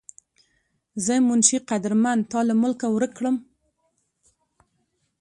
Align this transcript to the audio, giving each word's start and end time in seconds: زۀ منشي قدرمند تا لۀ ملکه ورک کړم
زۀ 1.05 1.15
منشي 1.27 1.57
قدرمند 1.69 2.21
تا 2.31 2.39
لۀ 2.47 2.53
ملکه 2.61 2.87
ورک 2.93 3.11
کړم 3.17 3.35